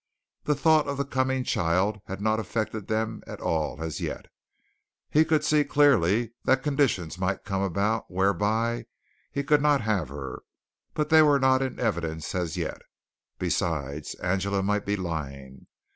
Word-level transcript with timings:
The 0.45 0.55
thought 0.55 0.87
of 0.87 0.97
the 0.97 1.05
coming 1.05 1.43
child 1.43 1.99
had 2.07 2.21
not 2.21 2.39
affected 2.39 2.87
them 2.87 3.21
at 3.27 3.39
all 3.39 3.83
as 3.83 4.01
yet. 4.01 4.25
He 5.11 5.23
could 5.23 5.43
see 5.43 5.63
clearly 5.63 6.31
that 6.43 6.63
conditions 6.63 7.19
might 7.19 7.43
come 7.45 7.61
about 7.61 8.09
whereby 8.09 8.85
he 9.31 9.43
could 9.43 9.61
not 9.61 9.81
have 9.81 10.09
her, 10.09 10.41
but 10.95 11.09
they 11.09 11.21
were 11.21 11.37
not 11.39 11.61
in 11.61 11.79
evidence 11.79 12.33
as 12.33 12.57
yet. 12.57 12.81
Besides, 13.37 14.15
Angela 14.15 14.63
might 14.63 14.87
be 14.87 14.95
lying. 14.95 15.67